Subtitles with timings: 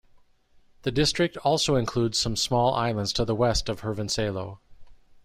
[0.81, 4.57] The district also includes some small islands to the west of Hirvensalo.